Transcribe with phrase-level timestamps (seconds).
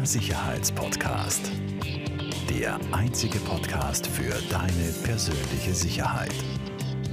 [0.00, 1.52] Der Sicherheitspodcast.
[2.48, 6.32] Der einzige Podcast für deine persönliche Sicherheit.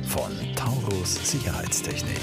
[0.05, 2.21] Von Taurus Sicherheitstechnik.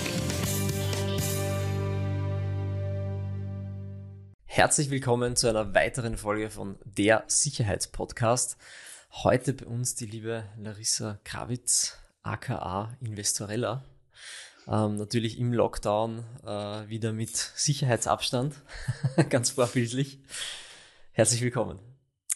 [4.46, 8.57] Herzlich willkommen zu einer weiteren Folge von Der Sicherheitspodcast.
[9.23, 13.85] Heute bei uns die liebe Larissa Krawitz, aka Investorella.
[14.67, 18.55] Ähm, natürlich im Lockdown äh, wieder mit Sicherheitsabstand,
[19.29, 20.20] ganz vorbildlich.
[21.16, 21.78] Herzlich willkommen.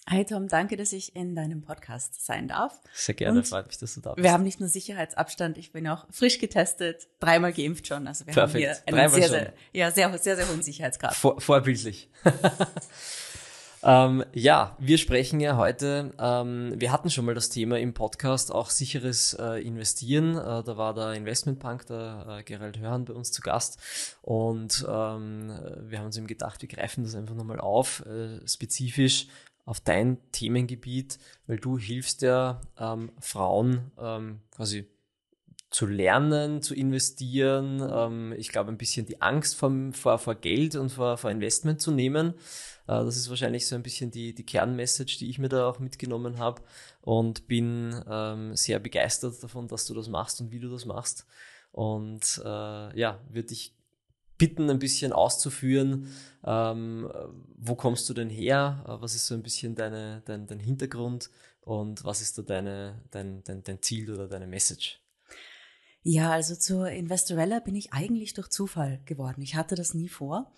[0.08, 2.80] Hi Tom, danke, dass ich in deinem Podcast sein darf.
[2.94, 4.22] Sehr gerne, Und freut mich, dass du da bist.
[4.22, 8.06] Wir haben nicht nur Sicherheitsabstand, ich bin auch frisch getestet, dreimal geimpft schon.
[8.06, 9.30] Also wir Perfekt, haben hier einen dreimal sehr, schon.
[9.30, 11.16] sehr, ja, sehr, sehr, sehr hohen Sicherheitsgrad.
[11.16, 12.08] Vor, vorbildlich.
[13.82, 18.52] ähm, ja, wir sprechen ja heute, ähm, wir hatten schon mal das Thema im Podcast,
[18.52, 20.36] auch sicheres äh, Investieren.
[20.36, 23.78] Äh, da war der Investmentbank, der äh, Gerald Hörhan bei uns zu Gast.
[24.22, 29.28] Und ähm, wir haben uns eben gedacht, wir greifen das einfach nochmal auf, äh, spezifisch
[29.64, 34.88] auf dein Themengebiet, weil du hilfst ja ähm, Frauen ähm, quasi
[35.70, 40.74] zu lernen, zu investieren, ähm, ich glaube ein bisschen die Angst vom, vor, vor Geld
[40.76, 42.34] und vor, vor Investment zu nehmen.
[42.88, 45.78] Äh, das ist wahrscheinlich so ein bisschen die, die Kernmessage, die ich mir da auch
[45.78, 46.62] mitgenommen habe
[47.02, 51.26] und bin ähm, sehr begeistert davon, dass du das machst und wie du das machst.
[51.70, 53.74] Und äh, ja, würde ich
[54.38, 57.10] bitten, ein bisschen auszuführen, ähm,
[57.56, 61.30] wo kommst du denn her, Äh, was ist so ein bisschen deine, dein, dein Hintergrund
[61.60, 65.00] und was ist da deine, dein, dein, dein Ziel oder deine Message?
[66.02, 69.42] Ja, also zur Investorella bin ich eigentlich durch Zufall geworden.
[69.42, 70.52] Ich hatte das nie vor.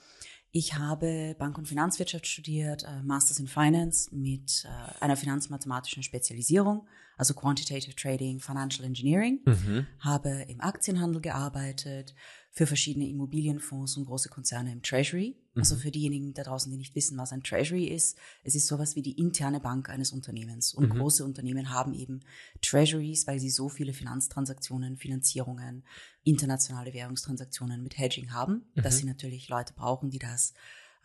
[0.52, 6.88] Ich habe Bank- und Finanzwirtschaft studiert, äh, Masters in Finance mit äh, einer finanzmathematischen Spezialisierung,
[7.16, 9.86] also Quantitative Trading, Financial Engineering, Mhm.
[10.00, 12.14] habe im Aktienhandel gearbeitet,
[12.52, 15.36] für verschiedene Immobilienfonds und große Konzerne im Treasury.
[15.54, 15.80] Also Mhm.
[15.80, 19.02] für diejenigen da draußen, die nicht wissen, was ein Treasury ist, es ist sowas wie
[19.02, 20.74] die interne Bank eines Unternehmens.
[20.74, 20.98] Und Mhm.
[20.98, 22.20] große Unternehmen haben eben
[22.60, 25.84] Treasuries, weil sie so viele Finanztransaktionen, Finanzierungen,
[26.24, 28.98] internationale Währungstransaktionen mit Hedging haben, dass Mhm.
[28.98, 30.55] sie natürlich Leute brauchen, die das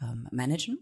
[0.02, 0.80] ähm, managen.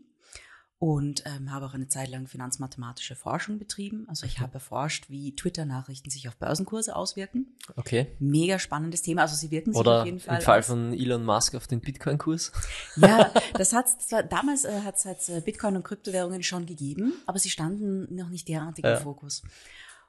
[0.84, 4.06] Und ähm, habe auch eine Zeit lang finanzmathematische Forschung betrieben.
[4.10, 7.56] Also ich habe erforscht, wie Twitter-Nachrichten sich auf Börsenkurse auswirken.
[7.78, 8.08] Okay.
[8.20, 9.22] Mega spannendes Thema.
[9.22, 10.40] Also sie wirken sich Oder auf jeden Fall.
[10.40, 10.66] im Fall aus.
[10.66, 12.52] von Elon Musk auf den Bitcoin-Kurs.
[12.98, 17.40] Ja, das hat zwar damals äh, hat es äh, Bitcoin und Kryptowährungen schon gegeben, aber
[17.40, 18.98] sie standen noch nicht derartig Ja.
[18.98, 19.42] im Fokus.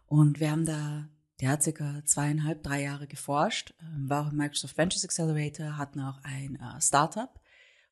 [0.09, 1.07] Und wir haben da
[1.41, 6.01] der hat circa zweieinhalb, drei Jahre geforscht, ähm, war auch im Microsoft Ventures Accelerator, hatten
[6.01, 7.31] auch ein äh, Startup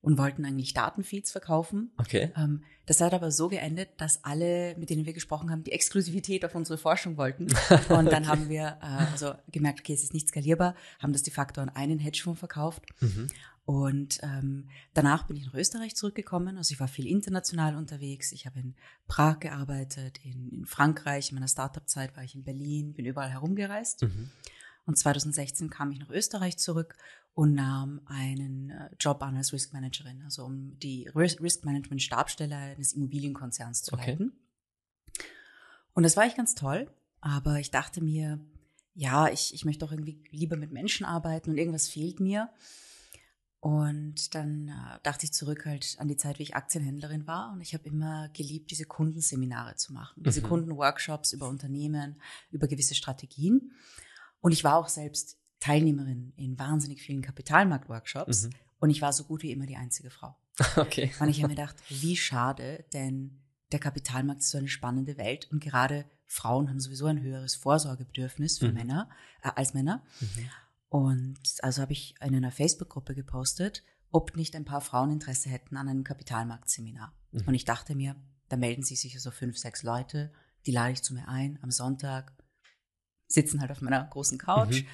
[0.03, 1.93] und wollten eigentlich Datenfeeds verkaufen.
[1.97, 2.33] Okay.
[2.37, 6.45] Ähm, das hat aber so geendet, dass alle, mit denen wir gesprochen haben, die Exklusivität
[6.45, 7.47] auf unsere Forschung wollten.
[7.89, 11.33] Und dann haben wir äh, also gemerkt, okay, es ist nicht skalierbar, haben das de
[11.33, 12.83] facto an einen Hedgefonds verkauft.
[13.01, 13.29] Mhm.
[13.65, 16.59] Und ähm, danach bin ich nach Österreich zurückgekommen.
[16.59, 18.33] Also ich war viel international unterwegs.
[18.33, 18.75] Ich habe in
[19.07, 21.31] Prag gearbeitet, in, in Frankreich.
[21.31, 24.03] In meiner Startup-Zeit war ich in Berlin, bin überall herumgereist.
[24.03, 24.31] Mhm.
[24.85, 26.97] Und 2016 kam ich nach Österreich zurück
[27.35, 32.03] und nahm einen äh, Job an als Risk Managerin, also um die Ris- Risk Management
[32.03, 34.11] Stabstelle eines Immobilienkonzerns zu Okay.
[34.13, 34.33] leiten.
[35.95, 38.41] Und das war echt ganz toll, aber ich dachte mir,
[38.95, 42.51] ja, ich, ich möchte doch irgendwie lieber mit Menschen arbeiten und irgendwas fehlt mir.
[43.61, 47.53] Und dann äh, dachte ich zurück halt an die Zeit, wie ich Aktienhändlerin war.
[47.53, 50.47] Und ich habe immer geliebt, diese Kundenseminare zu machen, diese Mhm.
[50.49, 52.21] Kundenworkshops über Unternehmen,
[52.51, 53.71] über gewisse Strategien.
[54.43, 58.45] Und ich war auch selbst Teilnehmerin in wahnsinnig vielen Kapitalmarkt-Workshops.
[58.45, 58.51] Mhm.
[58.81, 60.37] Und ich war so gut wie immer die einzige Frau.
[60.77, 61.11] Okay.
[61.19, 65.51] Und ich habe mir gedacht, wie schade, denn der Kapitalmarkt ist so eine spannende Welt
[65.51, 68.75] und gerade Frauen haben sowieso ein höheres Vorsorgebedürfnis für Mhm.
[68.75, 69.11] Männer
[69.43, 70.03] äh, als Männer.
[70.21, 70.51] Mhm.
[70.89, 75.77] Und also habe ich in einer Facebook-Gruppe gepostet, ob nicht ein paar Frauen Interesse hätten
[75.77, 77.15] an einem Kapitalmarktseminar.
[77.31, 77.45] Mhm.
[77.47, 78.15] Und ich dachte mir,
[78.49, 80.33] da melden sich sicher so fünf, sechs Leute,
[80.67, 82.33] die lade ich zu mir ein am Sonntag,
[83.35, 84.83] sitzen halt auf meiner großen Couch.
[84.83, 84.87] Mhm.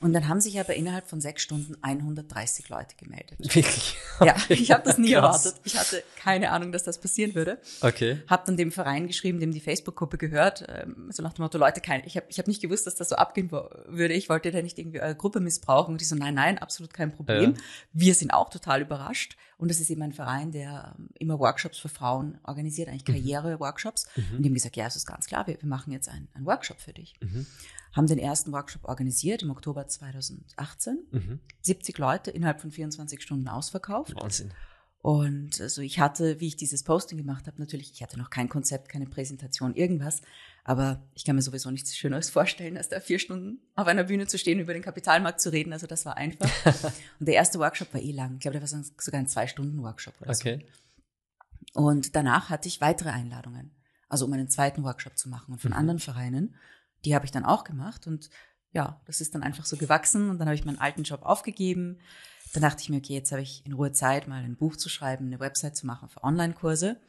[0.00, 3.36] Und dann haben sich aber innerhalb von sechs Stunden 130 Leute gemeldet.
[3.40, 3.96] Wirklich?
[4.20, 5.44] Ja, ich habe das nie Krass.
[5.44, 5.60] erwartet.
[5.64, 7.58] Ich hatte keine Ahnung, dass das passieren würde.
[7.80, 8.22] Okay.
[8.28, 11.80] Hab dann dem Verein geschrieben, dem die Facebook-Gruppe gehört, ähm, so nach dem Motto, Leute,
[11.80, 14.14] kein, ich habe ich hab nicht gewusst, dass das so abgehen würde.
[14.14, 15.92] Ich wollte da nicht irgendwie eure Gruppe missbrauchen.
[15.94, 17.54] Und die so, nein, nein, absolut kein Problem.
[17.54, 17.60] Ja.
[17.92, 19.36] Wir sind auch total überrascht.
[19.56, 24.06] Und das ist eben ein Verein, der ähm, immer Workshops für Frauen organisiert, eigentlich Karriere-Workshops.
[24.14, 26.46] Und die haben gesagt, ja, es ist ganz klar, wir, wir machen jetzt einen, einen
[26.46, 27.14] Workshop für dich.
[27.20, 27.46] Mhm.
[27.98, 30.98] Haben den ersten Workshop organisiert im Oktober 2018.
[31.10, 31.40] Mhm.
[31.62, 34.14] 70 Leute innerhalb von 24 Stunden ausverkauft.
[34.14, 34.52] Wahnsinn.
[35.00, 38.48] Und also ich hatte, wie ich dieses Posting gemacht habe, natürlich, ich hatte noch kein
[38.48, 40.22] Konzept, keine Präsentation, irgendwas.
[40.64, 44.26] Aber ich kann mir sowieso nichts Schöneres vorstellen, als da vier Stunden auf einer Bühne
[44.26, 45.72] zu stehen, über den Kapitalmarkt zu reden.
[45.72, 46.50] Also das war einfach.
[47.20, 48.34] Und der erste Workshop war eh lang.
[48.34, 50.40] Ich glaube, der war so- sogar ein Zwei-Stunden-Workshop oder so.
[50.42, 50.66] Okay.
[51.74, 53.70] Und danach hatte ich weitere Einladungen,
[54.08, 55.76] also um einen zweiten Workshop zu machen und von Mhm.
[55.76, 56.54] anderen Vereinen.
[57.04, 58.30] Die habe ich dann auch gemacht und
[58.72, 61.98] ja, das ist dann einfach so gewachsen und dann habe ich meinen alten Job aufgegeben.
[62.52, 64.88] Dann dachte ich mir, okay, jetzt habe ich in Ruhe Zeit, mal ein Buch zu
[64.88, 67.00] schreiben, eine Website zu machen für Online-Kurse.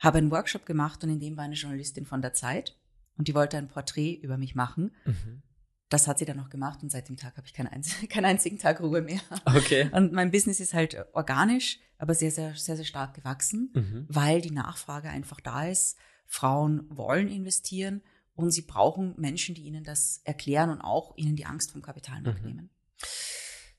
[0.00, 2.76] Habe einen Workshop gemacht und in dem war eine Journalistin von der Zeit
[3.16, 4.92] und die wollte ein Porträt über mich machen.
[5.04, 5.42] Mhm.
[5.88, 8.26] Das hat sie dann noch gemacht und seit dem Tag habe ich keinen, einz keinen
[8.26, 9.20] einzigen Tag Ruhe mehr.
[9.46, 9.88] Okay.
[9.92, 14.06] Und mein Business ist halt organisch, aber sehr, sehr, sehr, sehr stark gewachsen, Mhm.
[14.08, 15.96] weil die Nachfrage einfach da ist.
[16.26, 18.02] Frauen wollen investieren
[18.38, 22.42] und sie brauchen Menschen, die ihnen das erklären und auch ihnen die Angst vom Kapitalmarkt
[22.42, 22.48] Mhm.
[22.48, 22.70] nehmen.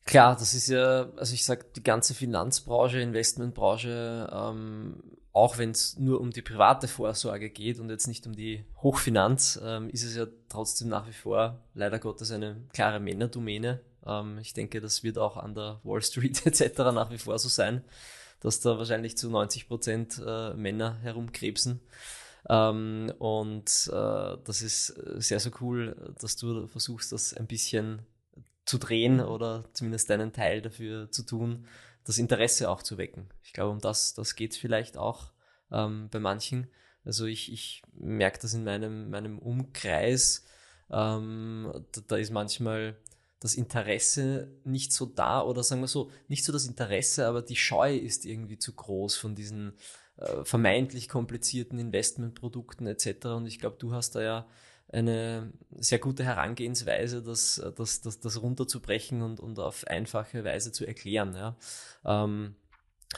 [0.05, 5.97] Klar, das ist ja, also ich sag, die ganze Finanzbranche, Investmentbranche, ähm, auch wenn es
[5.97, 10.15] nur um die private Vorsorge geht und jetzt nicht um die Hochfinanz, ähm, ist es
[10.15, 13.81] ja trotzdem nach wie vor leider Gottes eine klare Männerdomäne.
[14.05, 16.79] Ähm, ich denke, das wird auch an der Wall Street etc.
[16.93, 17.83] nach wie vor so sein,
[18.39, 21.81] dass da wahrscheinlich zu 90 Prozent äh, Männer herumkrebsen.
[22.47, 24.87] Ähm, und äh, das ist
[25.17, 28.05] sehr, sehr cool, dass du versuchst, das ein bisschen
[28.65, 31.65] zu drehen oder zumindest deinen Teil dafür zu tun,
[32.05, 33.29] das Interesse auch zu wecken.
[33.43, 35.31] Ich glaube, um das, das geht es vielleicht auch
[35.71, 36.67] ähm, bei manchen.
[37.03, 40.45] Also ich, ich merke das in meinem, meinem Umkreis,
[40.91, 42.95] ähm, da, da ist manchmal
[43.39, 47.55] das Interesse nicht so da oder sagen wir so, nicht so das Interesse, aber die
[47.55, 49.73] Scheu ist irgendwie zu groß von diesen
[50.17, 53.27] äh, vermeintlich komplizierten Investmentprodukten etc.
[53.27, 54.47] Und ich glaube, du hast da ja
[54.91, 60.85] eine sehr gute Herangehensweise, das, das, das, das runterzubrechen und, und auf einfache Weise zu
[60.85, 61.35] erklären.
[61.35, 61.55] Ja.
[62.05, 62.55] Ähm,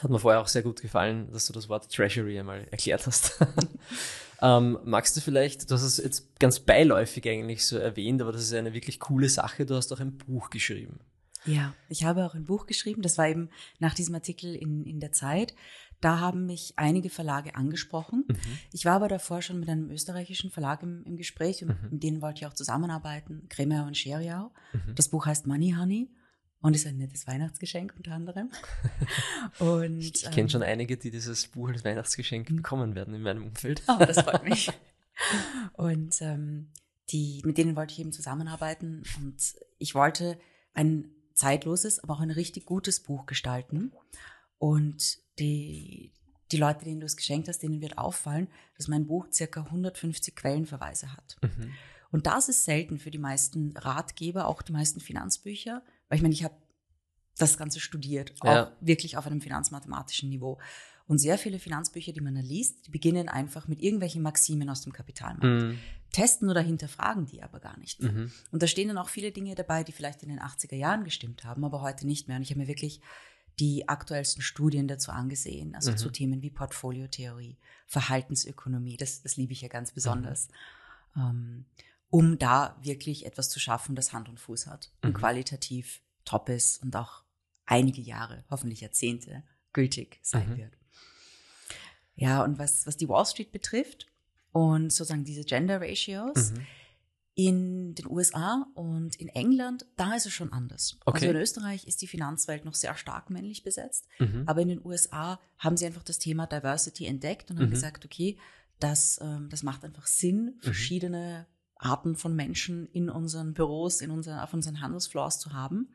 [0.00, 3.38] hat mir vorher auch sehr gut gefallen, dass du das Wort Treasury einmal erklärt hast.
[4.42, 8.42] ähm, magst du vielleicht, du hast es jetzt ganz beiläufig eigentlich so erwähnt, aber das
[8.42, 10.98] ist eine wirklich coole Sache, du hast auch ein Buch geschrieben.
[11.44, 13.48] Ja, ich habe auch ein Buch geschrieben, das war eben
[13.78, 15.54] nach diesem Artikel in, in der Zeit.
[16.00, 18.24] Da haben mich einige Verlage angesprochen.
[18.28, 18.36] Mhm.
[18.72, 21.90] Ich war aber davor schon mit einem österreichischen Verlag im, im Gespräch und Mhm.
[21.92, 24.50] mit denen wollte ich auch zusammenarbeiten, Kremer und Scheriau.
[24.72, 24.94] Mhm.
[24.96, 26.10] Das Buch heißt Money Honey
[26.62, 28.50] und ist ein nettes Weihnachtsgeschenk unter anderem.
[29.58, 32.56] und, Ich, ich kenne ähm, schon einige, die dieses Buch als Weihnachtsgeschenk Mhm.
[32.56, 33.82] bekommen werden in meinem Umfeld.
[33.88, 34.70] Oh, das freut mich.
[35.74, 36.70] Und ähm,
[37.10, 39.36] die, mit denen wollte ich eben zusammenarbeiten und
[39.78, 40.38] ich wollte
[40.72, 43.92] ein zeitloses, aber auch ein richtig gutes Buch gestalten.
[44.58, 46.12] Und die,
[46.50, 50.34] die Leute, denen du es geschenkt hast, denen wird auffallen, dass mein Buch circa 150
[50.36, 51.36] Quellenverweise hat.
[51.42, 51.72] Mhm.
[52.10, 55.82] Und das ist selten für die meisten Ratgeber, auch die meisten Finanzbücher,
[56.12, 56.54] weil ich meine, ich habe
[57.38, 58.72] das Ganze studiert, auch Ja.
[58.82, 60.58] wirklich auf einem finanzmathematischen Niveau.
[61.06, 64.82] Und sehr viele Finanzbücher, die man da liest, die beginnen einfach mit irgendwelchen Maximen aus
[64.82, 65.62] dem Kapitalmarkt.
[65.64, 65.78] Mhm.
[66.12, 68.02] Testen oder hinterfragen die aber gar nicht.
[68.02, 68.30] Mhm.
[68.50, 71.44] Und da stehen dann auch viele Dinge dabei, die vielleicht in den 80er Jahren gestimmt
[71.44, 72.36] haben, aber heute nicht mehr.
[72.36, 73.00] Und ich habe mir wirklich
[73.58, 75.96] die aktuellsten Studien dazu angesehen, also Mhm.
[75.96, 77.56] zu Themen wie Portfoliotheorie,
[77.86, 80.48] Verhaltensökonomie, das, das liebe ich ja ganz besonders,
[81.16, 81.64] ähm,
[82.10, 85.14] um da wirklich etwas zu schaffen, das Hand und Fuß hat und Mhm.
[85.14, 87.24] qualitativ top ist und auch
[87.66, 89.42] einige Jahre, hoffentlich Jahrzehnte,
[89.72, 90.56] gültig sein Mhm.
[90.56, 90.78] wird.
[92.14, 94.06] Ja, und was, was die Wall Street betrifft
[94.52, 96.66] und sozusagen diese Gender Ratios, Mhm.
[97.34, 100.98] in den USA und in England, da ist es schon anders.
[101.06, 101.16] Okay.
[101.26, 104.42] Also in Österreich ist die Finanzwelt noch sehr stark männlich besetzt, Mhm.
[104.46, 107.70] aber in den USA haben sie einfach das Thema Diversity entdeckt und haben Mhm.
[107.70, 108.36] gesagt, okay,
[108.80, 111.46] das, ähm, das macht einfach Sinn, verschiedene
[111.82, 115.88] Arten von Menschen in unseren Büros, in unseren, auf unseren Handelsfloors zu haben.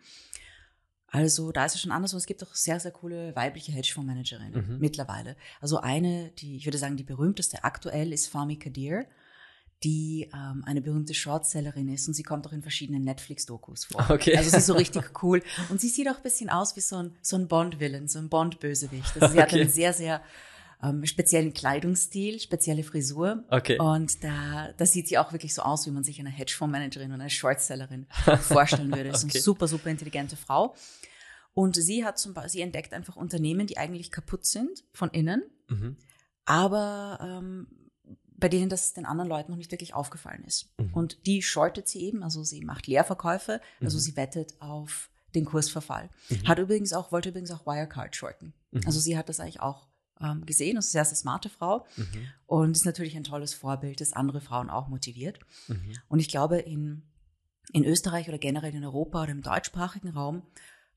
[1.10, 4.74] Also da ist es schon anders und es gibt auch sehr, sehr coole weibliche Hedgefondsmanagerinnen
[4.74, 4.80] Mhm.
[4.80, 5.38] mittlerweile.
[5.62, 9.06] Also eine, die, ich würde sagen, die berühmteste aktuell ist Fahmi Kadir,
[9.84, 14.06] die ähm, eine berühmte Shortsellerin ist und sie kommt auch in verschiedenen Netflix-Dokus vor.
[14.10, 14.36] Okay.
[14.36, 16.98] Also sie ist so richtig cool und sie sieht auch ein bisschen aus wie so
[16.98, 19.16] ein, so ein Bond-Villain, so ein Bond-Bösewicht.
[19.16, 19.62] Also sie hat Okay.
[19.62, 20.22] einen sehr, sehr
[20.84, 23.44] ähm, speziellen Kleidungsstil, spezielle Frisur.
[23.50, 23.80] Okay.
[23.80, 27.20] Und da, da sieht sie auch wirklich so aus, wie man sich eine Hedgefondsmanagerin und
[27.22, 28.06] eine Shortsellerin
[28.42, 29.10] vorstellen würde.
[29.10, 29.38] Das ist Okay.
[29.38, 30.76] eine super, super intelligente Frau.
[31.54, 35.44] Und sie hat zum Beispiel, sie entdeckt einfach Unternehmen, die eigentlich kaputt sind von innen,
[35.70, 35.98] Mhm.
[36.46, 37.68] aber ähm,
[38.40, 40.72] bei denen das den anderen Leuten noch nicht wirklich aufgefallen ist.
[40.78, 40.94] Mhm.
[40.94, 44.02] Und die shortet sie eben, also sie macht Leerverkäufe, also Mhm.
[44.02, 46.10] sie wettet auf den Kursverfall.
[46.30, 46.48] Mhm.
[46.48, 48.54] Hat übrigens auch, wollte übrigens auch Wirecard shorten.
[48.72, 48.82] Mhm.
[48.86, 49.88] Also sie hat das eigentlich auch
[50.22, 52.06] ähm, gesehen, also sehr, sehr smarte Frau Mhm.
[52.46, 55.40] und ist natürlich ein tolles Vorbild, das andere Frauen auch motiviert.
[55.68, 55.94] Mhm.
[56.08, 57.04] Und ich glaube, in,
[57.74, 60.44] in Österreich oder generell in Europa oder im deutschsprachigen Raum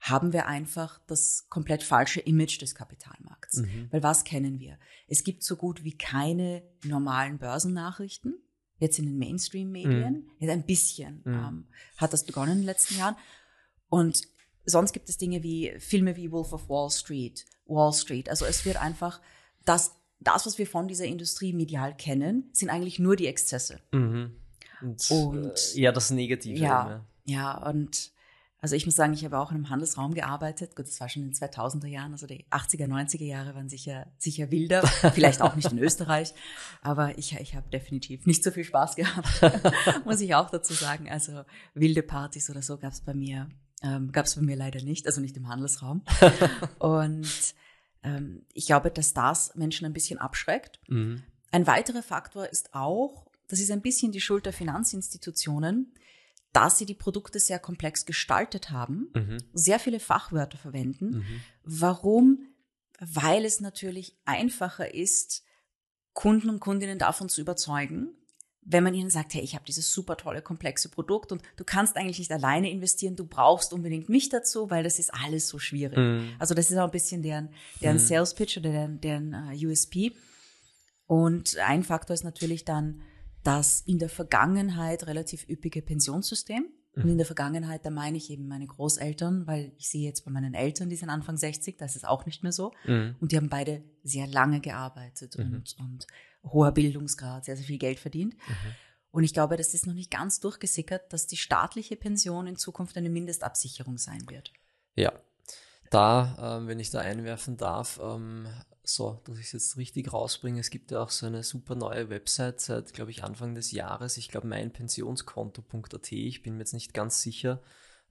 [0.00, 3.58] haben wir einfach das komplett falsche Image des Kapitalmarkts.
[3.58, 3.88] Mhm.
[3.90, 4.78] Weil was kennen wir?
[5.08, 8.34] Es gibt so gut wie keine normalen Börsennachrichten.
[8.78, 10.30] Jetzt in den Mainstream-Medien.
[10.38, 11.34] Jetzt ein bisschen Mhm.
[11.34, 11.66] ähm,
[11.98, 13.14] hat das begonnen in den letzten Jahren.
[13.90, 14.22] Und
[14.64, 18.28] sonst gibt es Dinge wie Filme wie Wolf of Wall Street, Wall Street.
[18.28, 19.20] Also es wird einfach
[19.64, 23.80] das das, was wir von dieser Industrie medial kennen, sind eigentlich nur die Exzesse.
[23.92, 24.34] Mhm.
[24.82, 26.58] Und, Und- äh, eher das Negative.
[26.58, 28.10] Ja, ja, und
[28.62, 30.76] also ich muss sagen, ich habe auch in einem Handelsraum gearbeitet.
[30.76, 34.06] Gut, das war schon in den 2000er Jahren, also die 80er, 90er Jahre waren sicher,
[34.18, 34.86] sicher wilder.
[35.14, 36.34] Vielleicht auch nicht in Österreich,
[36.82, 39.26] aber ich, ich habe definitiv nicht so viel Spaß gehabt,
[40.04, 41.08] muss ich auch dazu sagen.
[41.08, 43.48] Also wilde Partys oder so gab es bei mir,
[43.82, 46.02] ähm, gab es bei mir leider nicht, also nicht im Handelsraum.
[46.78, 47.54] Und
[48.02, 50.80] ähm, ich glaube, dass das Menschen ein bisschen abschreckt.
[50.88, 51.22] Mhm.
[51.50, 55.94] Ein weiterer Faktor ist auch, das ist ein bisschen die Schuld der Finanzinstitutionen,
[56.52, 59.38] dass sie die Produkte sehr komplex gestaltet haben, Mhm.
[59.52, 61.18] sehr viele Fachwörter verwenden.
[61.18, 61.40] Mhm.
[61.64, 62.46] Warum?
[62.98, 65.44] Weil es natürlich einfacher ist,
[66.12, 68.10] Kunden und Kundinnen davon zu überzeugen,
[68.62, 71.96] wenn man ihnen sagt, hey, ich habe dieses super tolle, komplexe Produkt und du kannst
[71.96, 75.96] eigentlich nicht alleine investieren, du brauchst unbedingt mich dazu, weil das ist alles so schwierig.
[75.96, 76.34] Mhm.
[76.38, 77.48] Also das ist auch ein bisschen deren,
[77.80, 78.00] deren Mhm.
[78.00, 80.12] Sales Pitch oder deren, deren äh, USP.
[81.06, 83.00] Und ein Faktor ist natürlich dann
[83.42, 86.66] das in der Vergangenheit relativ üppige Pensionssystem.
[86.96, 90.30] Und in der Vergangenheit, da meine ich eben meine Großeltern, weil ich sehe jetzt bei
[90.32, 92.72] meinen Eltern, die sind Anfang 60, da ist auch nicht mehr so.
[92.84, 93.14] Mhm.
[93.20, 95.54] Und die haben beide sehr lange gearbeitet Mhm.
[95.54, 96.06] und, und
[96.42, 98.34] hoher Bildungsgrad, sehr, sehr viel Geld verdient.
[98.34, 98.74] Mhm.
[99.12, 102.96] Und ich glaube, das ist noch nicht ganz durchgesickert, dass die staatliche Pension in Zukunft
[102.96, 104.52] eine Mindestabsicherung sein wird.
[104.94, 105.12] Ja,
[105.90, 108.46] da, ähm, wenn ich da einwerfen darf, ähm,
[108.82, 112.08] so, dass ich es jetzt richtig rausbringe, es gibt ja auch so eine super neue
[112.10, 116.94] Website seit, glaube ich, Anfang des Jahres, ich glaube meinpensionskonto.at, ich bin mir jetzt nicht
[116.94, 117.60] ganz sicher,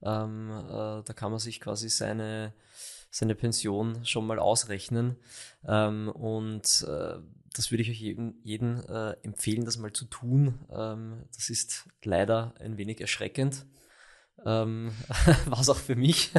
[0.02, 2.54] ähm, äh, da kann man sich quasi seine,
[3.10, 5.16] seine Pension schon mal ausrechnen
[5.66, 7.18] ähm, und äh,
[7.54, 10.58] das würde ich euch jeden, jeden äh, empfehlen, das mal zu tun.
[10.70, 13.66] Ähm, das ist leider ein wenig erschreckend.
[14.44, 14.92] Ähm,
[15.46, 16.30] war es auch für mich.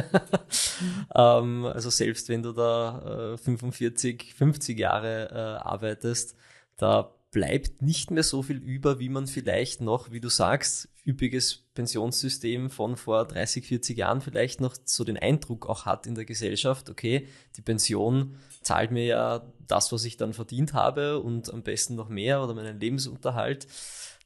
[1.14, 6.36] ähm, also selbst wenn du da äh, 45, 50 Jahre äh, arbeitest,
[6.76, 11.61] da bleibt nicht mehr so viel über, wie man vielleicht noch, wie du sagst, üppiges
[11.74, 16.24] Pensionssystem von vor 30, 40 Jahren vielleicht noch so den Eindruck auch hat in der
[16.24, 17.26] Gesellschaft, okay,
[17.56, 22.08] die Pension zahlt mir ja das, was ich dann verdient habe und am besten noch
[22.08, 23.66] mehr oder meinen Lebensunterhalt.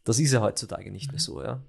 [0.05, 1.63] Das ist ja heutzutage nicht mehr so, ja.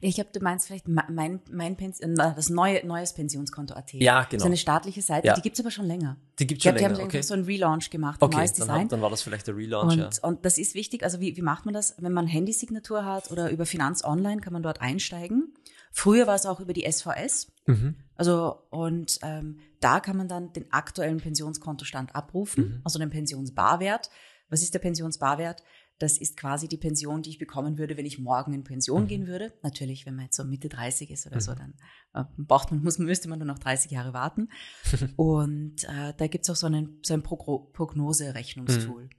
[0.00, 3.92] Ich glaube, du meinst vielleicht me- mein, mein Pension, das neue, neues Pensionskonto.at.
[3.94, 4.40] Ja, Das genau.
[4.42, 5.34] ist eine staatliche Seite, Ja.
[5.34, 6.16] die gibt's aber schon länger.
[6.38, 7.22] Die gibt Ich schon die haben länger, einfach okay.
[7.22, 8.84] so einen Relaunch gemacht, ein Okay, neues dann, Design.
[8.84, 10.10] hat, dann war das vielleicht der Relaunch, und, ja.
[10.22, 11.02] und das ist wichtig.
[11.04, 11.94] Also wie, wie macht man das?
[11.98, 15.54] Wenn man Handysignatur hat oder über Finanz Online kann man dort einsteigen.
[15.90, 17.50] Früher war es auch über die SVS.
[17.66, 17.94] Mhm.
[18.14, 22.80] Also und ähm, da kann man dann den aktuellen Pensionskontostand abrufen, Mhm.
[22.84, 24.10] also den Pensionsbarwert.
[24.50, 25.62] Was ist der Pensionsbarwert?
[25.98, 29.08] Das ist quasi die Pension, die ich bekommen würde, wenn ich morgen in Pension Mhm.
[29.08, 29.52] gehen würde.
[29.62, 31.56] Natürlich, wenn man jetzt so Mitte 30 ist oder so, Mhm.
[31.56, 31.74] dann
[32.14, 34.48] äh, braucht man, muss, müsste man nur noch 30 Jahre warten.
[35.16, 39.04] Und äh, da gibt's auch so, einen, so ein Progro- Prognose-Rechnungstool.
[39.04, 39.10] Mhm.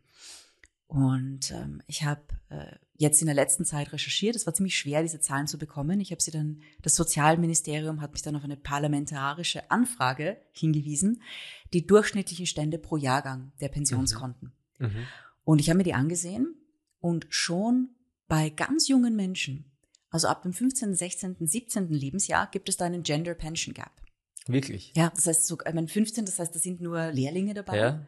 [0.88, 4.36] Und ähm, ich habe äh, jetzt in der letzten Zeit recherchiert.
[4.36, 6.00] Es war ziemlich schwer, diese Zahlen zu bekommen.
[6.00, 11.22] Ich habe sie dann, das Sozialministerium hat mich dann auf eine parlamentarische Anfrage hingewiesen,
[11.74, 14.52] die durchschnittlichen Stände pro Jahrgang der Pensionskonten.
[14.80, 15.06] Mhm.
[15.44, 16.56] Und ich habe mir die angesehen
[17.00, 17.90] und schon
[18.28, 19.72] bei ganz jungen Menschen,
[20.10, 21.90] also ab dem 15., 16., 17.
[21.90, 23.92] Lebensjahr, gibt es da einen Gender Pension Gap.
[24.48, 24.94] Wirklich?
[24.96, 27.78] Ja, das heißt, so, ich meine, 15, das heißt, da sind nur Lehrlinge dabei.
[27.78, 28.08] Ja.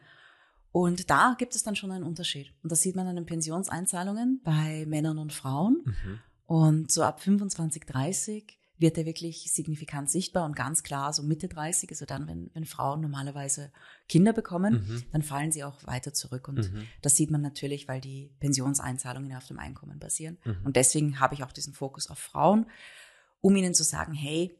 [0.72, 2.52] Und da gibt es dann schon einen Unterschied.
[2.62, 5.82] Und das sieht man an den Pensionseinzahlungen bei Männern und Frauen.
[5.84, 6.20] Mhm.
[6.46, 11.46] Und so ab 25, 30 wird er wirklich signifikant sichtbar und ganz klar, so Mitte
[11.48, 13.70] 30, also dann, wenn, wenn Frauen normalerweise
[14.08, 15.02] Kinder bekommen, Mhm.
[15.12, 16.48] dann fallen sie auch weiter zurück.
[16.48, 16.88] Und Mhm.
[17.00, 20.38] das sieht man natürlich, weil die Pensionseinzahlungen auf dem Einkommen basieren.
[20.44, 20.58] Mhm.
[20.64, 22.66] Und deswegen habe ich auch diesen Fokus auf Frauen,
[23.40, 24.56] um ihnen zu sagen, hey,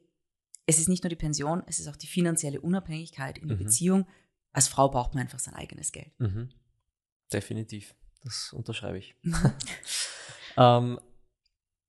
[0.66, 3.64] es ist nicht nur die Pension, es ist auch die finanzielle Unabhängigkeit in der Mhm.
[3.64, 4.07] Beziehung.
[4.52, 6.12] Als Frau braucht man einfach sein eigenes Geld.
[6.21, 6.50] Mhm.
[7.33, 7.95] Definitiv.
[8.23, 9.16] Das unterschreibe ich.
[10.57, 11.00] ähm,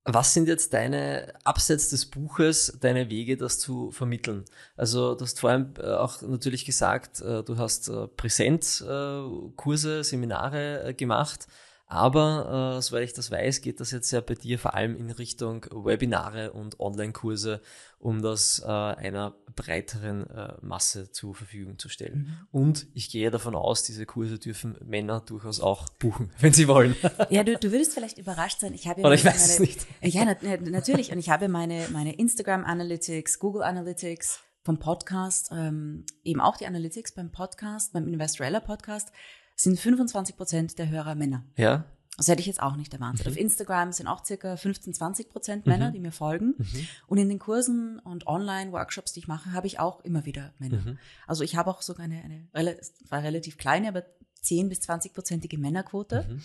[0.04, 4.44] was sind jetzt deine, abseits des Buches, deine Wege, das zu vermitteln?
[4.76, 11.46] Also, du hast vorhin äh, auch natürlich gesagt, äh, du hast äh, Präsenzkurse, Seminare gemacht,
[11.86, 15.10] aber äh, soweit ich das weiß, geht das jetzt ja bei dir vor allem in
[15.10, 17.60] Richtung Webinare und Online-Kurse,
[17.98, 22.38] um das äh, einer breiteren äh, Masse zur Verfügung zu stellen.
[22.52, 22.60] Mhm.
[22.60, 26.96] Und ich gehe davon aus, diese Kurse dürfen Männer durchaus auch buchen, wenn sie wollen.
[27.30, 28.72] Ja, du, du würdest vielleicht überrascht sein.
[28.74, 29.86] Ich habe ja Oder ich meine- weiß es meine- nicht.
[30.02, 31.12] Ja, na, natürlich.
[31.12, 36.66] Und ich habe meine, meine Instagram Analytics, Google Analytics vom Podcast, ähm, eben auch die
[36.66, 39.12] Analytics beim Podcast, beim Investorella Podcast,
[39.56, 41.44] sind 25 Prozent der Hörer Männer.
[41.56, 41.84] Ja?
[42.16, 43.26] Das hätte ich jetzt auch nicht erwartet.
[43.26, 43.32] Mhm.
[43.32, 45.92] Auf Instagram sind auch circa 15, 20 Prozent Männer, Mhm.
[45.94, 46.54] die mir folgen.
[46.58, 46.88] Mhm.
[47.08, 50.80] Und in den Kursen und Online-Workshops, die ich mache, habe ich auch immer wieder Männer.
[50.80, 50.98] Mhm.
[51.26, 54.04] Also ich habe auch sogar eine, eine war relativ kleine, aber
[54.42, 56.26] 10 bis 20-prozentige Männerquote.
[56.28, 56.42] Mhm.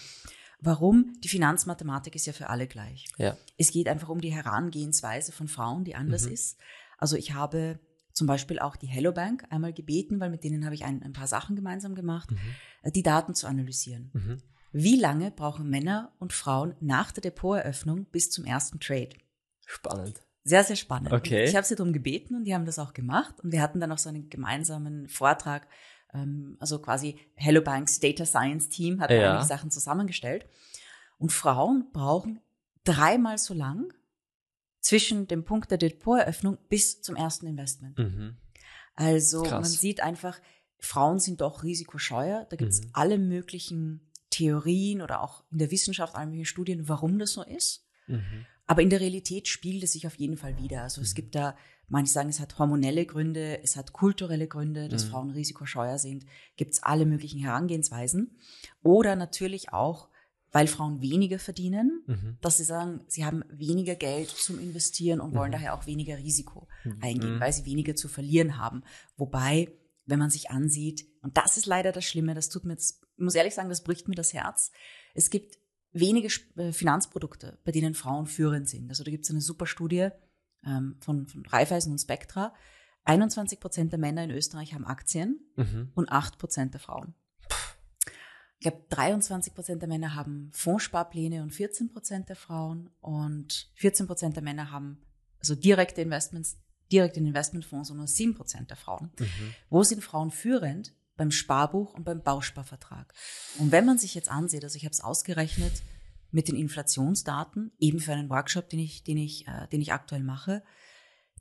[0.62, 1.14] Warum?
[1.24, 3.06] Die Finanzmathematik ist ja für alle gleich.
[3.18, 3.38] Ja.
[3.58, 6.34] Es geht einfach um die Herangehensweise von Frauen, die anders mhm.
[6.34, 6.58] ist.
[6.98, 7.80] Also ich habe
[8.20, 11.14] zum Beispiel auch die Hello Bank einmal gebeten, weil mit denen habe ich ein, ein
[11.14, 12.92] paar Sachen gemeinsam gemacht, mhm.
[12.92, 14.12] die Daten zu analysieren.
[14.14, 14.38] Mhm.
[14.74, 19.12] Wie lange brauchen Männer und Frauen nach der Depoteröffnung bis zum ersten Trade?
[19.66, 20.22] Spannend.
[20.44, 21.14] Sehr, sehr spannend.
[21.14, 21.46] Okay.
[21.46, 23.40] Ich habe sie darum gebeten und die haben das auch gemacht.
[23.42, 25.66] Und wir hatten dann auch so einen gemeinsamen Vortrag,
[26.14, 29.32] ähm, also quasi Hello Banks Data Science Team hat ja.
[29.32, 30.46] einige Sachen zusammengestellt.
[31.20, 32.42] Und Frauen brauchen
[32.84, 33.94] dreimal so lang
[34.82, 37.98] zwischen dem Punkt der Depoteröffnung bis zum ersten Investment.
[37.98, 38.38] Mhm.
[38.96, 39.52] Also Krass.
[39.52, 40.40] man sieht einfach,
[40.80, 42.46] Frauen sind doch risikoscheuer.
[42.50, 42.90] Da gibt es mhm.
[42.94, 47.86] alle möglichen Theorien oder auch in der Wissenschaft alle möglichen Studien, warum das so ist.
[48.08, 48.46] Mhm.
[48.66, 50.84] Aber in der Realität spielt es sich auf jeden Fall wieder.
[50.84, 51.16] Also es mhm.
[51.16, 51.58] gibt da,
[51.88, 55.10] manche sagen, es hat hormonelle Gründe, es hat kulturelle Gründe, dass mhm.
[55.10, 56.26] Frauen risikoscheuer sind.
[56.56, 58.38] Gibt es alle möglichen Herangehensweisen.
[58.84, 60.09] Oder natürlich auch,
[60.52, 62.38] weil Frauen weniger verdienen, mhm.
[62.42, 65.54] dass sie sagen, sie haben weniger Geld zum Investieren und wollen mhm.
[65.54, 66.98] daher auch weniger Risiko mhm.
[67.02, 67.40] eingehen, mhm.
[67.40, 68.84] weil sie weniger zu verlieren haben.
[69.16, 69.72] Wobei,
[70.06, 73.24] wenn man sich ansieht, und das ist leider das Schlimme, das tut mir jetzt, ich
[73.24, 74.72] muss ehrlich sagen, das bricht mir das Herz.
[75.14, 75.58] Es gibt
[75.92, 78.90] wenige äh, Finanzprodukte, bei denen Frauen führend sind.
[78.90, 80.10] Also da gibt es eine super Studie
[80.66, 82.54] ähm, von, von Raiffeisen und Spectra.
[83.06, 85.92] 21 Prozent der Männer in Österreich haben Aktien mhm.
[85.96, 87.16] und 8 Prozent der Frauen.
[88.60, 94.06] Ich glaube, 23 Prozent der Männer haben Fondssparpläne und 14 Prozent der Frauen und 14
[94.06, 95.02] Prozent der Männer haben
[95.40, 96.58] also direkte Investments,
[96.92, 99.12] direkt in Investmentfonds und nur 7 Prozent der Frauen.
[99.18, 99.56] Mhm.
[99.70, 100.94] Wo sind Frauen führend?
[101.20, 103.14] beim Sparbuch und beim Bausparvertrag.
[103.60, 105.84] Und wenn man sich jetzt ansieht, also ich habe es ausgerechnet
[106.32, 110.24] mit den Inflationsdaten, eben für einen Workshop, den ich, den ich, äh, den ich aktuell
[110.24, 110.64] mache,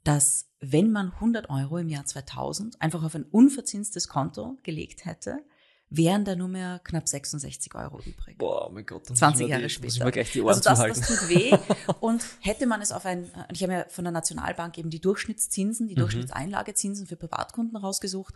[0.03, 5.45] dass wenn man 100 Euro im Jahr 2000 einfach auf ein unverzinstes Konto gelegt hätte,
[5.91, 8.37] wären da nur mehr knapp 66 Euro übrig.
[8.39, 9.07] Boah, mein Gott.
[9.07, 9.87] 20 Jahre die, später.
[9.87, 11.57] Muss ich mir gleich die Ohren also das, das tut weh.
[12.01, 15.89] Und hätte man es auf ein, ich habe ja von der Nationalbank eben die Durchschnittszinsen,
[15.89, 16.01] die mhm.
[16.01, 18.35] Durchschnittseinlagezinsen für Privatkunden rausgesucht.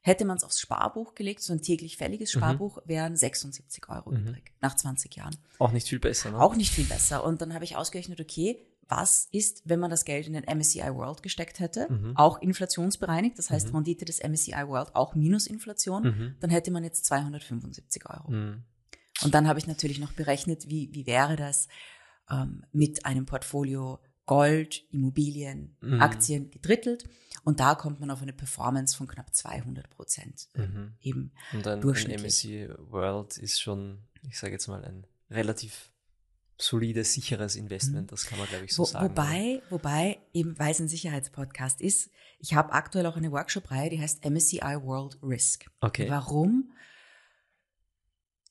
[0.00, 2.40] Hätte man es aufs Sparbuch gelegt, so ein täglich fälliges mhm.
[2.40, 4.16] Sparbuch, wären 76 Euro mhm.
[4.18, 5.36] übrig nach 20 Jahren.
[5.58, 6.40] Auch nicht viel besser, ne?
[6.40, 7.24] Auch nicht viel besser.
[7.24, 10.94] Und dann habe ich ausgerechnet, okay, was ist, wenn man das Geld in den MSCI
[10.94, 12.16] World gesteckt hätte, mhm.
[12.16, 13.76] auch inflationsbereinigt, das heißt mhm.
[13.76, 16.36] Rendite des MSCI World auch minus Inflation, mhm.
[16.40, 18.30] dann hätte man jetzt 275 Euro.
[18.30, 18.64] Mhm.
[19.22, 21.68] Und dann habe ich natürlich noch berechnet, wie, wie wäre das
[22.30, 26.00] ähm, mit einem Portfolio Gold, Immobilien, mhm.
[26.00, 27.04] Aktien gedrittelt.
[27.44, 30.48] Und da kommt man auf eine Performance von knapp 200 Prozent.
[30.54, 30.94] Mhm.
[31.00, 35.90] Eben Und ein, ein MSCI World ist schon, ich sage jetzt mal, ein relativ
[36.58, 38.10] solides, sicheres Investment, mhm.
[38.10, 39.08] das kann man, glaube ich, so Wo, sagen.
[39.08, 39.70] Wobei, oder?
[39.70, 44.24] wobei, eben weil es ein Sicherheitspodcast ist, ich habe aktuell auch eine Workshop-Reihe, die heißt
[44.24, 45.66] MSCI World Risk.
[45.80, 46.08] Okay.
[46.08, 46.72] Warum?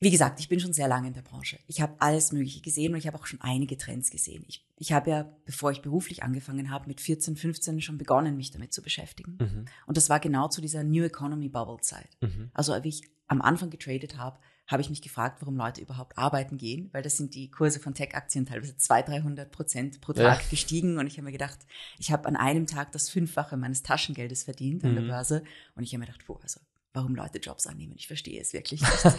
[0.03, 1.59] Wie gesagt, ich bin schon sehr lange in der Branche.
[1.65, 4.43] Ich habe alles Mögliche gesehen und ich habe auch schon einige Trends gesehen.
[4.47, 8.51] Ich, ich habe ja, bevor ich beruflich angefangen habe, mit 14, 15 schon begonnen, mich
[8.51, 9.37] damit zu beschäftigen.
[9.39, 9.65] Mhm.
[9.87, 12.09] Und das war genau zu dieser New Economy Bubble Zeit.
[12.19, 12.51] Mhm.
[12.53, 16.57] Also wie ich am Anfang getradet habe, habe ich mich gefragt, warum Leute überhaupt arbeiten
[16.57, 20.49] gehen, weil das sind die Kurse von Tech-Aktien teilweise 200, 300 Prozent pro Tag ja.
[20.49, 21.59] gestiegen und ich habe mir gedacht,
[21.97, 24.95] ich habe an einem Tag das Fünffache meines Taschengeldes verdient an mhm.
[24.95, 25.43] der Börse
[25.75, 26.59] und ich habe mir gedacht, boah, also
[26.93, 27.93] warum Leute Jobs annehmen.
[27.97, 29.15] Ich verstehe es wirklich nicht.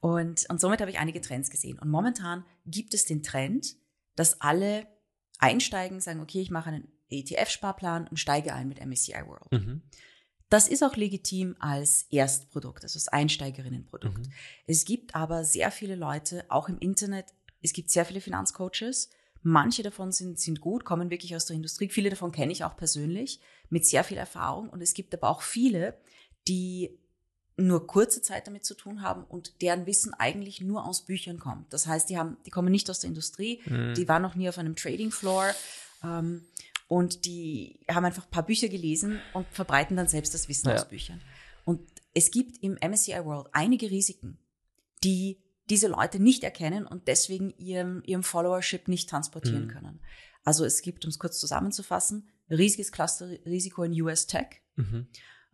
[0.00, 1.78] und, und somit habe ich einige Trends gesehen.
[1.78, 3.76] Und momentan gibt es den Trend,
[4.16, 4.86] dass alle
[5.38, 9.52] einsteigen, sagen, okay, ich mache einen ETF-Sparplan und steige ein mit MSCI World.
[9.52, 9.82] Mhm.
[10.48, 14.18] Das ist auch legitim als Erstprodukt, also als Einsteigerinnenprodukt.
[14.18, 14.32] Mhm.
[14.66, 17.26] Es gibt aber sehr viele Leute, auch im Internet,
[17.62, 19.10] es gibt sehr viele Finanzcoaches.
[19.42, 21.88] Manche davon sind, sind gut, kommen wirklich aus der Industrie.
[21.88, 24.68] Viele davon kenne ich auch persönlich mit sehr viel Erfahrung.
[24.68, 25.98] Und es gibt aber auch viele,
[26.50, 26.98] die
[27.56, 31.72] nur kurze Zeit damit zu tun haben und deren Wissen eigentlich nur aus Büchern kommt.
[31.72, 33.94] Das heißt, die haben, die kommen nicht aus der Industrie, mhm.
[33.94, 35.54] die waren noch nie auf einem Trading Floor
[36.02, 36.42] ähm,
[36.88, 40.74] und die haben einfach ein paar Bücher gelesen und verbreiten dann selbst das Wissen ja.
[40.74, 41.20] aus Büchern.
[41.64, 41.80] Und
[42.14, 44.38] es gibt im MSCI World einige Risiken,
[45.04, 49.70] die diese Leute nicht erkennen und deswegen ihrem, ihrem Followership nicht transportieren mhm.
[49.70, 50.00] können.
[50.42, 54.62] Also es gibt, um es kurz zusammenzufassen, riesiges Clusterrisiko in US Tech.
[54.74, 55.06] Mhm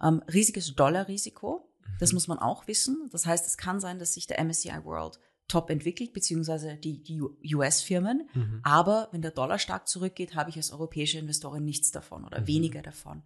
[0.02, 1.68] ähm, riesiges Dollarrisiko.
[1.98, 2.16] Das mhm.
[2.16, 3.08] muss man auch wissen.
[3.12, 7.22] Das heißt, es kann sein, dass sich der MSCI World top entwickelt, beziehungsweise die, die
[7.54, 8.28] US-Firmen.
[8.34, 8.60] Mhm.
[8.64, 12.46] Aber wenn der Dollar stark zurückgeht, habe ich als europäische Investorin nichts davon oder mhm.
[12.48, 13.22] weniger davon.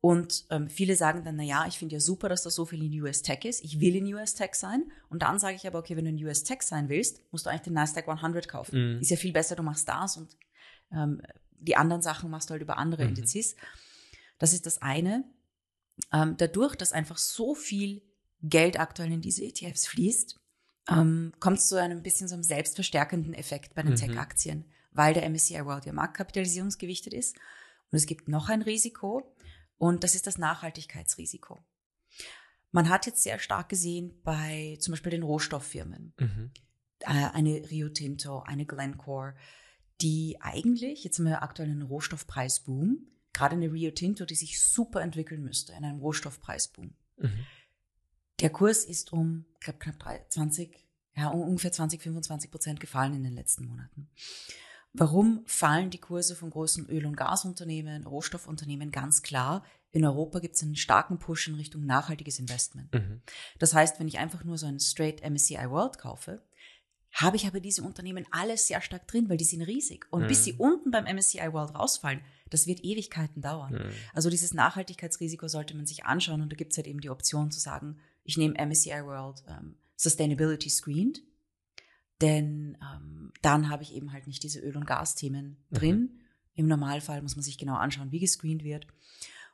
[0.00, 2.84] Und ähm, viele sagen dann, na ja, ich finde ja super, dass da so viel
[2.84, 3.64] in US Tech ist.
[3.64, 4.84] Ich will in US Tech sein.
[5.08, 7.50] Und dann sage ich aber, okay, wenn du in US Tech sein willst, musst du
[7.50, 8.96] eigentlich den Nasdaq 100 kaufen.
[8.96, 9.00] Mhm.
[9.00, 10.36] Ist ja viel besser, du machst das und
[10.92, 13.10] ähm, die anderen Sachen machst du halt über andere mhm.
[13.10, 13.56] Indizes.
[14.38, 15.24] Das ist das eine
[16.12, 18.02] ähm, dadurch, dass einfach so viel
[18.42, 20.38] Geld aktuell in diese ETFs fließt,
[20.90, 23.96] ähm, kommt es zu einem bisschen so einem selbstverstärkenden Effekt bei den Mhm.
[23.96, 27.36] Tech-Aktien, weil der MSCI World ja marktkapitalisierungsgewichtet ist.
[27.90, 29.22] Und es gibt noch ein Risiko
[29.78, 31.64] und das ist das Nachhaltigkeitsrisiko.
[32.70, 36.50] Man hat jetzt sehr stark gesehen bei zum Beispiel den Rohstofffirmen, Mhm.
[37.00, 39.36] äh, eine Rio Tinto, eine Glencore,
[40.00, 45.02] die eigentlich, jetzt haben wir aktuell einen Rohstoffpreisboom, gerade eine Rio Tinto, die sich super
[45.02, 46.94] entwickeln müsste in einem Rohstoffpreisboom.
[47.18, 47.46] Mhm.
[48.40, 50.84] Der Kurs ist um knapp, knapp drei- 20,
[51.16, 54.08] ja, um ungefähr 20, 25 Prozent gefallen in den letzten Monaten.
[54.92, 58.92] Warum fallen die Kurse von großen Öl- und Gasunternehmen, Rohstoffunternehmen?
[58.92, 62.92] Ganz klar, in Europa gibt es einen starken Push in Richtung nachhaltiges Investment.
[62.94, 63.20] Mhm.
[63.58, 66.42] Das heißt, wenn ich einfach nur so einen straight MSCI World kaufe,
[67.14, 70.06] habe ich aber diese Unternehmen alles sehr stark drin, weil die sind riesig.
[70.10, 70.42] Und bis Mhm.
[70.44, 73.72] sie unten beim MSCI World rausfallen, das wird Ewigkeiten dauern.
[73.72, 73.90] Mhm.
[74.12, 77.50] Also dieses Nachhaltigkeitsrisiko sollte man sich anschauen und da gibt es halt eben die Option
[77.50, 81.22] zu sagen, ich nehme MSCI World ähm, Sustainability Screened,
[82.20, 85.74] denn ähm, dann habe ich eben halt nicht diese Öl- und Gasthemen Mhm.
[85.74, 86.20] drin.
[86.54, 88.86] Im Normalfall muss man sich genau anschauen, wie gescreent wird.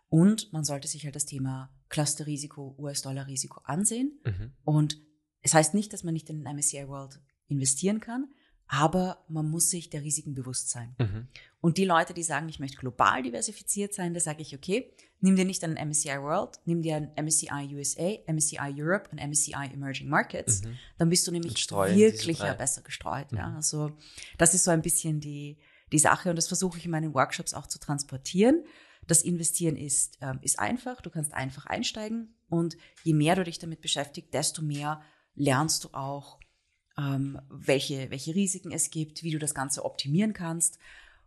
[0.09, 4.19] Und man sollte sich halt das Thema Clusterrisiko, US-Dollar-Risiko ansehen.
[4.25, 4.53] Mhm.
[4.65, 5.01] Und
[5.43, 8.29] es heißt nicht, dass man nicht in den MSCI World investieren kann,
[8.67, 10.95] aber man muss sich der Risiken bewusst sein.
[10.99, 11.27] Mhm.
[11.61, 15.35] Und die Leute, die sagen, ich möchte global diversifiziert sein, da sage ich, okay, nimm
[15.35, 20.09] dir nicht einen MSCI World, nimm dir einen MSCI USA, MSCI Europe und MSCI Emerging
[20.09, 20.63] Markets.
[20.63, 20.79] Mhm.
[20.99, 23.33] Dann bist du nämlich wirklich ja besser gestreut.
[23.33, 23.49] Ja.
[23.49, 23.57] Mhm.
[23.57, 23.91] Also
[24.39, 25.59] das ist so ein bisschen die,
[25.91, 28.65] die Sache und das versuche ich in meinen Workshops auch zu transportieren.
[29.07, 33.59] Das Investieren ist, ähm, ist einfach, du kannst einfach einsteigen und je mehr du dich
[33.59, 35.03] damit beschäftigst, desto mehr
[35.35, 36.39] lernst du auch,
[36.99, 40.79] ähm, welche, welche Risiken es gibt, wie du das Ganze optimieren kannst.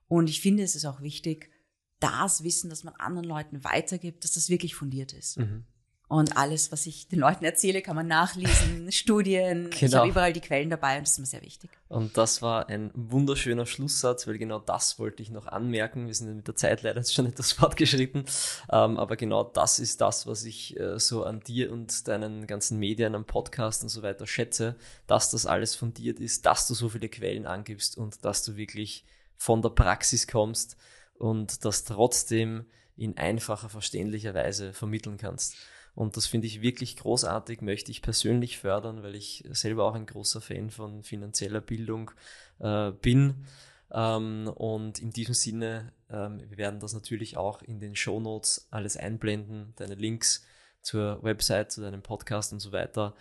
[0.07, 1.51] Und ich finde, es ist auch wichtig,
[1.99, 5.39] das Wissen, das man anderen Leuten weitergibt, dass das wirklich fundiert ist.
[5.39, 5.65] Mhm.
[6.13, 9.69] Und alles, was ich den Leuten erzähle, kann man nachlesen, Studien.
[9.73, 9.97] Ich Genau.
[9.99, 11.71] habe überall die Quellen dabei und das ist mir sehr wichtig.
[11.89, 16.05] Und das war ein wunderschöner Schlusssatz, weil genau das wollte ich noch anmerken.
[16.05, 18.25] Wir sind mit der Zeit leider jetzt schon etwas fortgeschritten.
[18.71, 22.77] Ähm, aber genau das ist das, was ich äh, so an dir und deinen ganzen
[22.77, 24.75] Medien, am Podcast und so weiter schätze,
[25.07, 29.03] dass das alles fundiert ist, dass du so viele Quellen angibst und dass du wirklich
[29.35, 30.77] von der Praxis kommst
[31.15, 35.55] und das trotzdem in einfacher, verständlicher Weise vermitteln kannst.
[35.95, 40.07] Und das finde ich wirklich großartig, möchte ich persönlich fördern, weil ich selber auch ein
[40.07, 42.11] großer Fan von finanzieller Bildung
[42.59, 43.45] äh, bin.
[43.91, 48.67] Ähm, und in diesem Sinne, ähm, wir werden das natürlich auch in den Show Notes
[48.71, 50.45] alles einblenden, deine Links
[50.81, 53.15] zur Website, zu deinem Podcast und so weiter.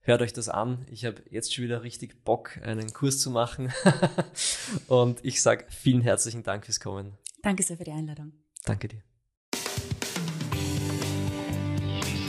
[0.00, 0.86] Hört euch das an.
[0.88, 3.72] Ich habe jetzt schon wieder richtig Bock, einen Kurs zu machen.
[4.88, 7.16] und ich sage vielen herzlichen Dank fürs Kommen.
[7.42, 8.32] Danke sehr für die Einladung.
[8.64, 9.05] Danke dir.